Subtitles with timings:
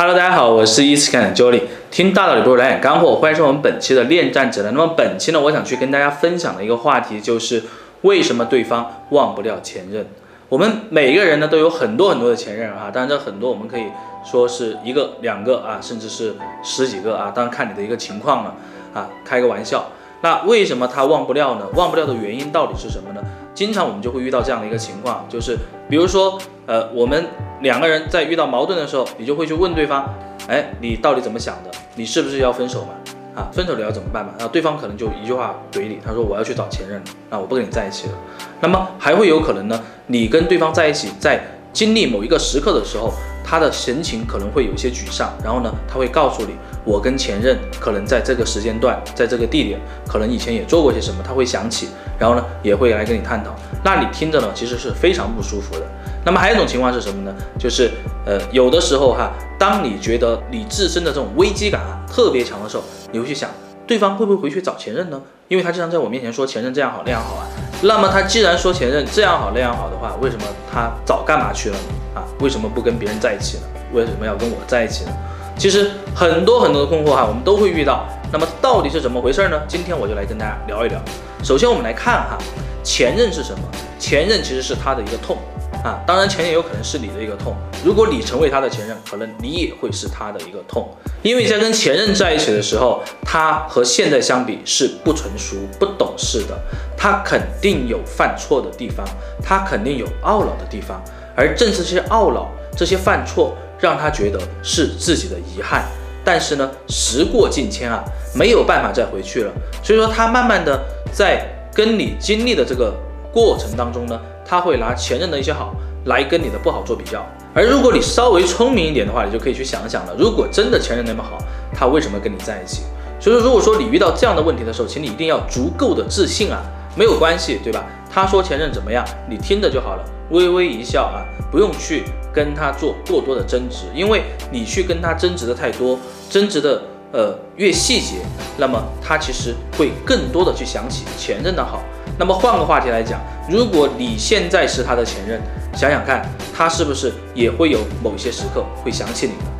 [0.00, 1.60] Hello，大家好，我是一次看的 Jolly，
[1.90, 4.72] 听大道理不如来点干货，欢迎收看我们本期的恋战指南。
[4.72, 7.62] 那么本期呢，我想去跟大家分享的一个话题就是
[8.00, 10.06] 为什么对方忘不了前任。
[10.48, 13.88] 我们每一个人呢都有很多很多的前任啊，当然这很多我们可以
[14.24, 18.54] 说是一个、两个啊，甚至是十几个啊，当然看你的一个情况了
[18.94, 19.86] 啊，开个玩笑。
[20.22, 21.66] 那为什么他忘不掉呢？
[21.74, 23.20] 忘不掉的原因到底是什么呢？
[23.54, 25.56] 经常我们就会遇到这样的一个情况，就是
[25.88, 27.26] 比如说，呃，我们
[27.62, 30.14] 两个人在遇到矛盾的时候，你就会去问对方，
[30.46, 31.70] 哎，你到底怎么想的？
[31.94, 32.88] 你是不是要分手嘛？
[33.34, 34.32] 啊，分手了要怎么办嘛？
[34.38, 38.14] 然后对方可能就一句话怼你，他说我要去找前任了，那我不跟你在一起了。
[38.60, 41.40] 那么还会有可能呢，你跟对方在一起，在
[41.72, 43.12] 经历某一个时刻的时候。
[43.50, 46.54] 他的神情可能会有些沮丧，然后呢，他会告诉你，
[46.84, 53.50] 我跟前任可能在这个时间段，在这个地点，可能以前也做过些什么，他会想起，然后呢，也会来跟你探讨。
[53.82, 55.82] 那你听着呢，其实是非常不舒服的。
[56.24, 57.34] 那么还有一种情况是什么呢？
[57.58, 57.90] 就是
[58.24, 63.50] 呃，有的时候哈，当你觉得你自身的这种危机感啊特别强的时候，你会去想，
[63.84, 65.20] 对方会不会回去找前任呢？
[65.48, 67.48] 因为他经常在我面前说前任这样好那样好啊。
[67.82, 72.20] 那么他既然说前任这样好那样好的话，为什么他早干嘛去了呢？
[72.20, 73.62] 啊，为什么不跟别人在一起呢？
[73.92, 75.12] 为什么要跟我在一起呢？
[75.56, 78.06] 其实很多很多的困惑哈，我们都会遇到。
[78.32, 79.60] 那么到底是怎么回事呢？
[79.66, 81.00] 今天我就来跟大家聊一聊。
[81.42, 82.38] 首先我们来看哈，
[82.82, 83.64] 前任是什么？
[83.98, 85.36] 前任其实是他的一个痛
[85.82, 86.00] 啊。
[86.06, 87.54] 当然前任有可能是你的一个痛。
[87.84, 90.88] 如果你成为他的前任，可能你也会是他的一个痛。
[91.22, 96.58] 因为在跟前任在一起的时候，他和现在相比是不成熟、不懂事的，
[96.96, 99.06] 他肯定有犯错的地方，
[99.42, 101.02] 他肯定有懊恼的地方。
[101.36, 105.84] 而正是这些懊恼、这些犯错，让他觉得是自己的遗憾。
[106.22, 109.52] 但是呢，时过境迁啊，没有办法再回去了。
[109.82, 112.94] 所以说，他慢慢的在跟你经历的这个
[113.32, 114.20] 过程当中呢，
[114.50, 115.72] 他会拿前任的一些好
[116.06, 117.24] 来跟你的不好做比较。
[117.54, 120.16] 而如果你稍微聪明一点的话，你就可以去想想了。
[120.18, 121.38] 如果真的前任那么好，
[121.72, 122.82] 他为什么跟你在一起？
[123.20, 126.60] 所以说，如果说你遇到这样的问题的时候，请你一定要足够的自信啊，
[126.96, 127.84] 没有关系，对吧？
[128.12, 130.04] 他说前任怎么样，你听着就好了。
[130.30, 131.22] 微微一笑啊，
[131.52, 135.96] 不用去跟他做过多的争执，因为你去跟他争执的太多，
[136.28, 136.82] 争执的
[137.12, 138.16] 呃越细节，
[138.56, 141.80] 那么他其实会更多的去想起前任的好。
[142.18, 145.40] 那么换个话题来讲，如果你现在是他的前任，
[145.74, 149.50] 想想看，他是不是也会有某些时刻会想起你呢？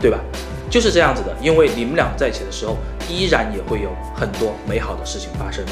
[0.00, 0.18] 对吧？
[0.70, 2.76] 就是这样子的，因为你们俩在一起的时候，
[3.08, 5.64] 依然也会有很多美好的事情发生。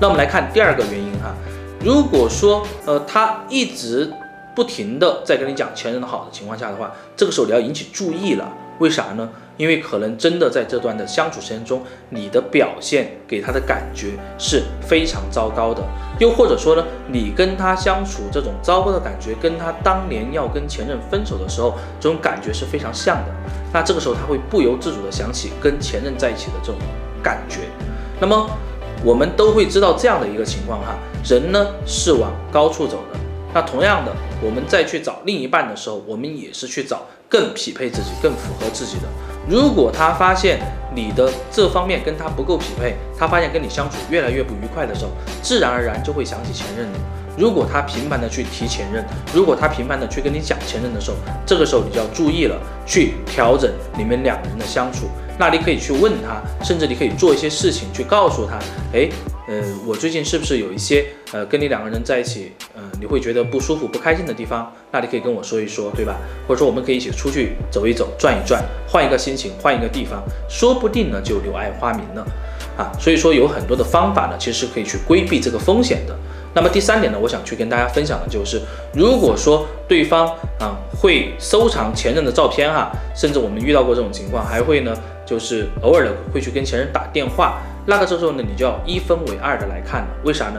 [0.00, 1.34] 那我们来看第二个原因哈。
[1.80, 4.10] 如果说呃他一直
[4.54, 9.28] 不停的在跟你讲前任的好的情况下的话，这个时候你要引起注意了，为啥呢？
[9.56, 15.82] 因为可能真的在这段的相处时间中，你的表现给他的感觉是非常糟糕的，
[16.18, 23.32] 又或者说呢，你跟他相处这种糟糕的感觉，跟他当年要跟前任分手的时候这种感觉是非常像的。
[23.72, 26.76] 那这个时候他会不由自主的想起跟前任在一起的这种
[27.22, 27.60] 感觉，
[28.20, 28.48] 那么。
[29.04, 30.96] 我们都会知道这样的一个情况哈，
[31.28, 33.18] 人呢是往高处走的。
[33.52, 34.10] 那同样的，
[34.40, 39.08] 我们再去找另一半的时候，我们也是去找更匹配自己、更符合自己的。
[39.48, 40.60] 如果他发现
[40.94, 45.10] 你的这方面跟他不够匹配，他发现跟你相处越来越不愉快的时候，
[45.42, 46.98] 自然而然就会想起前任了。
[47.36, 52.56] 如果他频繁的去提前任，如果他频繁的去跟你讲前任的时候，这个时候你就要注意了，
[52.86, 55.08] 去调整你们两人的相处。
[55.36, 58.56] 那你可以去问他，甚至你可以做一些事情去告诉他，
[58.96, 59.08] 哎，
[59.46, 64.72] 呃，我最近是不是有一些呃跟你两个人在一起，呃，你会觉得不舒服、不开心的地方？
[64.90, 66.16] 那你可以跟我说一说，对吧？
[66.48, 72.26] 或者说我们可以一起出去走一走、转一转，换一个心情，换一个地方，说不定呢就柳暗花明了
[72.78, 72.90] 啊。
[72.98, 76.16] 所以说有很多的方法呢，其实可以去规避这个风险的。
[76.54, 78.62] 那么第三点呢，我想去跟大家分享的就是，
[78.94, 80.26] 如果说对方
[80.58, 84.96] 啊会收藏前任的照片哈，甚至我们遇到过这种情况，还会呢。
[85.26, 90.08] 就是偶尔的会去跟前任打电话，那个时候呢，你就要一分为二的来看了。
[90.24, 90.58] 为啥呢？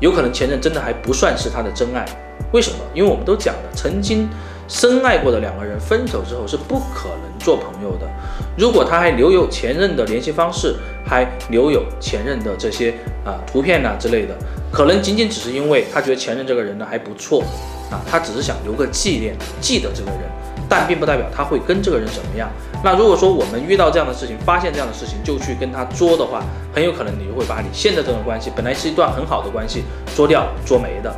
[0.00, 2.04] 有可能前任真的还不算是他的真爱。
[2.52, 2.78] 为什么？
[2.94, 4.28] 因为我们都讲了，曾经
[4.68, 8.08] 深爱过的两个人分手之后是不可能做朋友的。
[8.56, 10.76] 如果他还留有前任的联系方式，
[11.06, 12.94] 还留有前任的这些
[13.24, 14.34] 啊图片呐之类的，
[14.72, 17.42] 可能仅仅只是因为他觉得前任这个人呢还不错
[17.90, 20.20] 啊，他只是想留个纪念，记得这个人，
[20.68, 22.48] 但并不代表他会跟这个人怎么样。
[22.82, 26.42] 那如果说我们遇到这样的事情，发现这样的事情就去跟他作的话，
[26.74, 29.84] 很有可能你就会把你现在这段关系本来是一段很好的关系
[30.14, 31.14] 作掉、作没的。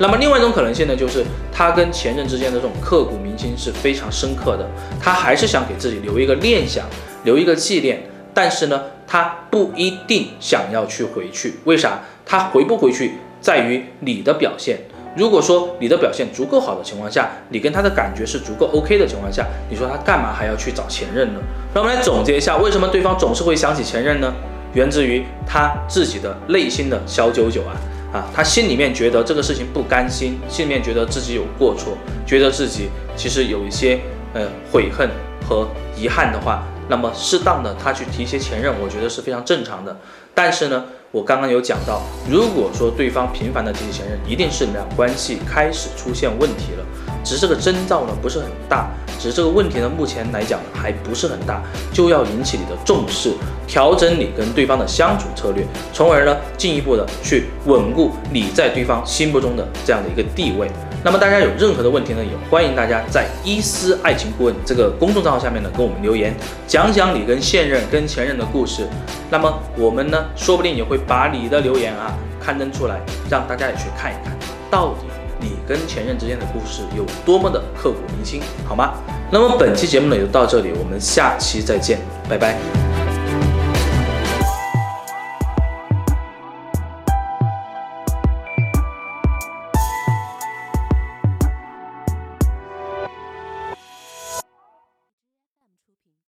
[0.00, 4.68] 那么另外一种可能性呢，就是他跟前任之间的这种刻骨铭心是非常深刻的，
[5.00, 6.84] 他还是想给自己留一个念想，
[7.24, 8.00] 留一个纪念，
[8.32, 11.54] 但是呢，他不一定想要去回去。
[11.64, 12.00] 为啥？
[12.24, 14.78] 他回不回去在于你的表现。
[15.16, 21.40] 如果说你的表现足够好的情况下，你跟他的感觉是足够 OK 的情况下，你说他干嘛还要去找前任呢？
[21.74, 24.32] 让我们来总结一下，为什么对方总是会想起前任呢？
[24.74, 27.74] 源自于他自己的内心的小九九啊
[28.12, 31.96] 啊，他心里面觉得这个事情不甘心，心里面觉得自己有过错，
[32.26, 33.98] 觉得自己其实有一些
[34.34, 35.08] 呃悔恨
[35.48, 35.66] 和
[35.96, 36.62] 遗憾的话。
[36.90, 39.94] 那么适当的他去提携前任，我觉得是非常正常的。
[40.34, 46.84] 但是呢，我刚刚有讲到，如果说对方频繁的提起前任，一定是你们俩关系开始出现问题了。
[47.24, 51.62] 只是这个征兆呢不是很大，只是这个问题呢目前来讲还不是很大，
[51.94, 53.32] 就要引起你的重视，
[53.66, 60.70] 调整你跟对方的相处策略，从而呢进一步的去稳固你在对方心目中的这样的一个地位。
[61.04, 66.34] 那么大家有任何的问题呢，也欢迎大家在伊思爱情顾问这个公众账号下面呢跟我们留言，
[66.66, 68.86] 讲讲你跟现任、跟前任的故事。
[69.30, 73.00] 那么我们呢，说不定也会把你的留言啊刊登出来，
[73.30, 74.36] 让大家也去看一看，
[74.70, 75.06] 到底
[75.40, 78.94] 你跟前任之间的故事有多么的刻骨铭心，好吗？
[79.30, 81.98] 那么本期节目呢就到这里，我们下期再见，
[82.28, 82.87] 拜拜。